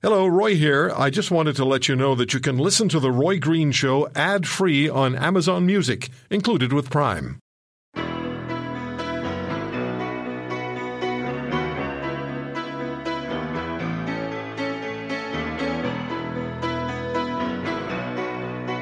[0.00, 0.92] Hello, Roy here.
[0.96, 3.72] I just wanted to let you know that you can listen to The Roy Green
[3.72, 7.40] Show ad free on Amazon Music, included with Prime.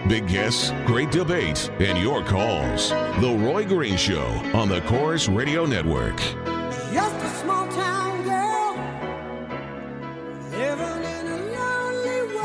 [0.07, 2.91] Big guests, great debate, and your calls.
[2.91, 6.19] The Roy Green Show on the Corus Radio Network.
[6.93, 7.96] Just a small town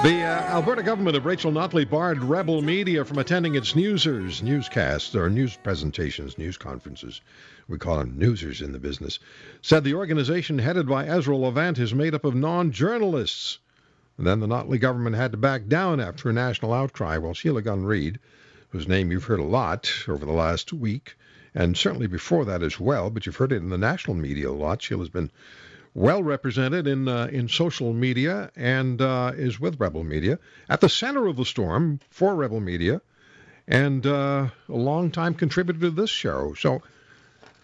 [0.04, 5.14] The uh, Alberta government of Rachel Notley barred Rebel Media from attending its newsers, newscasts,
[5.14, 7.22] or news presentations, news conferences.
[7.68, 9.20] We call them newsers in the business.
[9.62, 13.60] Said the organization headed by Ezra Levant is made up of non journalists.
[14.18, 17.20] Then the Notley government had to back down after a national outcry.
[17.20, 18.18] Well, Sheila Gunn Reid,
[18.70, 21.16] whose name you've heard a lot over the last week,
[21.54, 24.52] and certainly before that as well, but you've heard it in the national media a
[24.52, 24.82] lot.
[24.82, 25.30] Sheila's been
[25.94, 30.90] well represented in uh, in social media and uh, is with Rebel Media at the
[30.90, 33.02] center of the storm for Rebel Media,
[33.68, 36.54] and uh, a longtime contributor to this show.
[36.54, 36.82] So,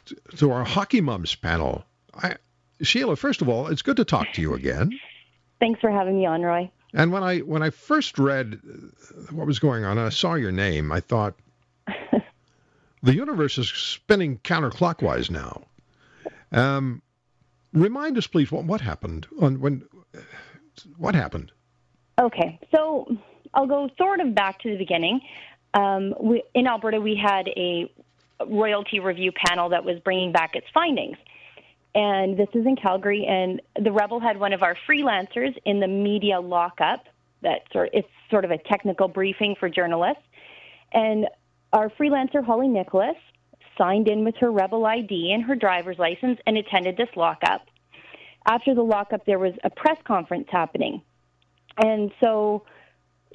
[0.05, 2.35] t- to our hockey mums panel, I,
[2.81, 3.15] Sheila.
[3.15, 4.91] First of all, it's good to talk to you again.
[5.59, 6.71] Thanks for having me on, Roy.
[6.93, 10.51] And when I when I first read uh, what was going on, I saw your
[10.51, 11.35] name, I thought
[13.03, 15.63] the universe is spinning counterclockwise now.
[16.51, 17.01] Um,
[17.73, 19.83] remind us, please, what what happened on when
[20.97, 21.51] what happened?
[22.19, 23.05] Okay, so
[23.53, 25.21] I'll go sort of back to the beginning.
[25.73, 27.91] Um, we, in Alberta, we had a
[28.45, 31.17] royalty review panel that was bringing back its findings.
[31.95, 35.87] And this is in Calgary, and the Rebel had one of our freelancers in the
[35.87, 37.05] media lockup.
[37.41, 40.23] That sort it's sort of a technical briefing for journalists.
[40.91, 41.27] And
[41.73, 43.17] our freelancer Holly Nicholas
[43.77, 47.67] signed in with her Rebel ID and her driver's license and attended this lockup.
[48.45, 51.01] After the lockup, there was a press conference happening,
[51.77, 52.63] and so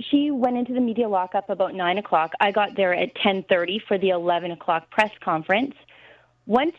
[0.00, 2.32] she went into the media lockup about nine o'clock.
[2.40, 5.74] I got there at ten thirty for the eleven o'clock press conference.
[6.46, 6.76] Once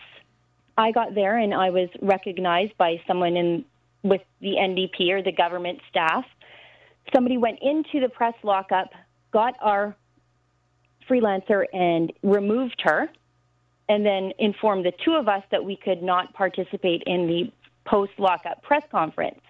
[0.78, 3.66] I got there and I was recognized by someone in
[4.04, 6.26] with the NDP or the government staff.
[7.14, 8.90] Somebody went into the press lockup,
[9.32, 9.96] got our
[11.10, 13.10] freelancer and removed her,
[13.90, 17.52] and then informed the two of us that we could not participate in the
[17.86, 19.42] post lockup press conference.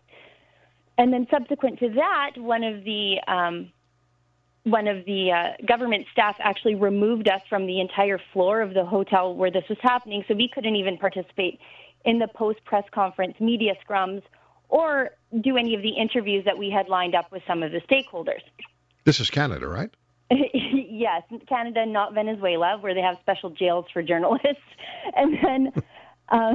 [0.97, 3.71] And then subsequent to that, one of the um,
[4.63, 8.85] one of the uh, government staff actually removed us from the entire floor of the
[8.85, 11.59] hotel where this was happening, so we couldn't even participate
[12.05, 14.21] in the post press conference media scrums
[14.69, 15.11] or
[15.41, 18.41] do any of the interviews that we had lined up with some of the stakeholders.
[19.03, 19.94] This is Canada, right?
[20.53, 24.47] yes, Canada, not Venezuela, where they have special jails for journalists.
[25.16, 25.71] And then
[26.29, 26.53] uh,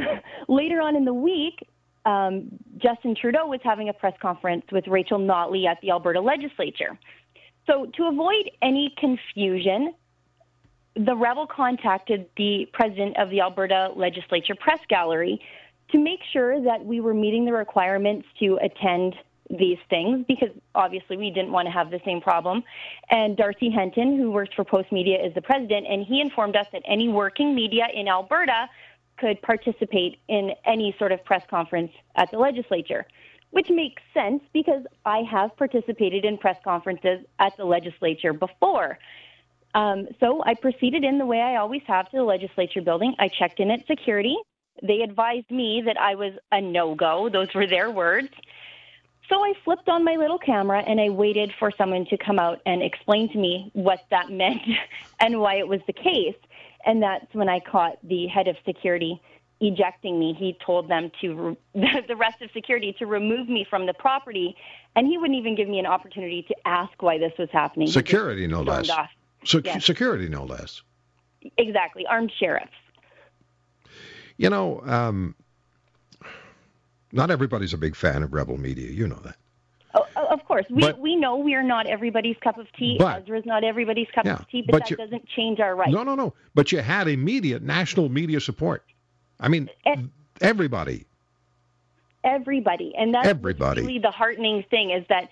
[0.48, 1.68] later on in the week,
[2.06, 6.98] um, Justin Trudeau was having a press conference with Rachel Notley at the Alberta legislature.
[7.66, 9.92] So, to avoid any confusion,
[10.96, 15.40] the Rebel contacted the president of the Alberta Legislature Press Gallery
[15.90, 19.14] to make sure that we were meeting the requirements to attend
[19.50, 22.62] these things because obviously we didn't want to have the same problem.
[23.10, 26.66] And Darcy Henton, who works for Post Media, is the president, and he informed us
[26.72, 28.68] that any working media in Alberta
[29.18, 33.06] could participate in any sort of press conference at the legislature
[33.50, 38.98] which makes sense because I have participated in press conferences at the legislature before.
[39.74, 43.14] Um, so I proceeded in the way I always have to the legislature building.
[43.18, 44.36] I checked in at security.
[44.82, 47.28] They advised me that I was a no go.
[47.28, 48.28] Those were their words.
[49.28, 52.60] So I flipped on my little camera and I waited for someone to come out
[52.64, 54.62] and explain to me what that meant
[55.20, 56.36] and why it was the case.
[56.86, 59.20] And that's when I caught the head of security
[59.60, 60.34] ejecting me.
[60.38, 64.56] He told them to re- the rest of security to remove me from the property,
[64.96, 67.88] and he wouldn't even give me an opportunity to ask why this was happening.
[67.88, 68.88] Security, no less.
[68.88, 69.84] Yes.
[69.84, 70.82] Security, no less.
[71.56, 72.70] Exactly, armed sheriffs.
[74.36, 75.34] You know, um,
[77.12, 78.90] not everybody's a big fan of Rebel Media.
[78.90, 79.36] You know that.
[79.94, 82.96] Oh, of course, we But- we know we are not everybody's cup of tea.
[82.98, 85.74] But- Ezra's not everybody's cup Yeah, of tea, but, but that you- doesn't change our
[85.74, 85.92] rights.
[85.92, 86.34] No, no, no.
[86.54, 88.84] But you had immediate national media support.
[89.40, 89.96] I mean, Eh.
[90.40, 91.06] everybody.
[92.24, 93.80] everybody and that's Everybody.
[93.82, 95.28] really the heartening thing is that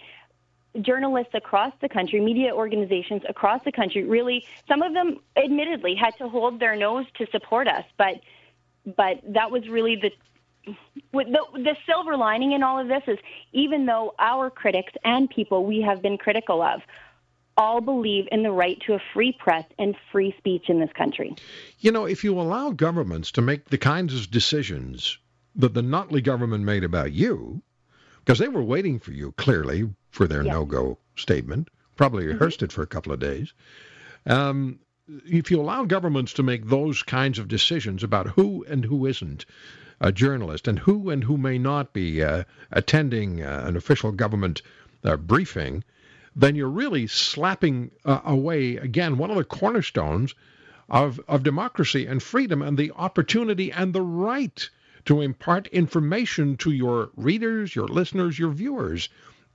[0.81, 6.17] journalists across the country media organizations across the country really some of them admittedly had
[6.17, 8.21] to hold their nose to support us but
[8.97, 10.13] but that was really the
[11.13, 13.19] with the, the silver lining in all of this is
[13.53, 16.81] even though our critics and people we have been critical of
[17.57, 21.35] all believe in the right to a free press and free speech in this country.
[21.81, 25.19] You know, if you allow governments to make the kinds of decisions
[25.55, 27.63] that the Notley government made about you,
[28.25, 30.53] Because they were waiting for you, clearly, for their Yeah.
[30.55, 31.69] no go statement.
[31.95, 33.55] Probably rehearsed it for a couple of days.
[34.27, 34.81] Um,
[35.25, 39.47] if you allow governments to make those kinds of decisions about who and who isn't
[40.01, 44.63] a journalist and who and who may not be uh, attending uh, an official government
[45.05, 45.83] uh, briefing,
[46.35, 50.35] then you're really slapping uh, away, again, one of the cornerstones
[50.89, 54.69] of, of democracy and freedom and the opportunity and the right
[55.07, 59.09] to impart information to your readers, your listeners, your viewers.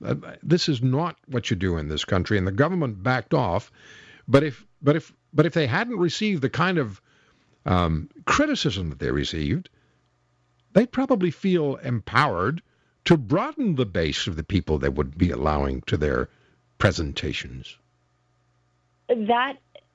[0.04, 3.70] Uh, this is not what you do in this country, and the government backed off.
[4.26, 7.00] But if, but if, but if they hadn't received the kind of
[7.64, 9.68] um, criticism that they received,
[10.72, 12.62] they'd probably feel empowered
[13.04, 16.28] to broaden the base of the people they would be allowing to their
[16.78, 17.76] presentations.
[19.08, 19.54] that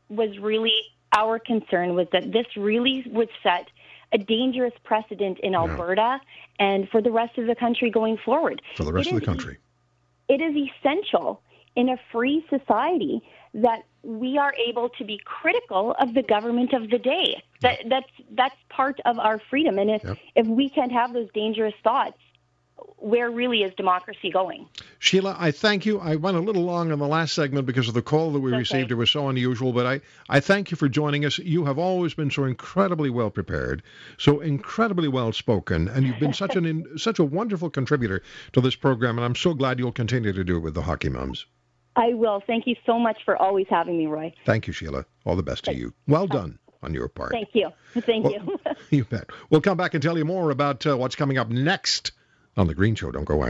[0.09, 0.74] was really
[1.13, 3.68] our concern was that this really would set
[4.13, 6.19] a dangerous precedent in Alberta
[6.59, 8.62] and for the rest of the country going forward.
[8.75, 9.57] For the rest It of the country.
[10.29, 11.41] It is essential
[11.75, 13.21] in a free society
[13.53, 17.44] that we are able to be critical of the government of the day.
[17.62, 19.77] That that's that's part of our freedom.
[19.77, 20.18] And if Yep.
[20.36, 22.18] if we can't have those dangerous thoughts,
[22.95, 24.69] where really is democracy going?
[25.00, 26.00] Sheila, I thank you.
[26.00, 28.51] I went a little long in the last segment because of the call that we
[28.51, 28.59] Okay.
[28.59, 28.92] received.
[28.92, 30.00] It was so unusual, but I,
[30.30, 31.38] I thank you for joining us.
[31.39, 33.83] You have always been so incredibly well prepared,
[34.18, 38.21] so incredibly well spoken, and you've been such an in, such a wonderful contributor
[38.53, 39.18] to this program.
[39.18, 41.45] And I'm so glad you'll continue to do it with the Hockey Moms.
[41.97, 42.41] I will.
[42.45, 44.33] Thank you so much for always having me, Roy.
[44.45, 45.05] Thank you, Sheila.
[45.25, 45.94] All the best to you.
[46.07, 47.31] Well done on your part.
[47.31, 47.69] Thank you.
[47.94, 48.59] Thank Well, you.
[48.97, 49.27] you bet.
[49.49, 52.11] We'll come back and tell you more about uh, what's coming up next
[52.55, 53.11] on The Green Show.
[53.11, 53.49] Don't go away.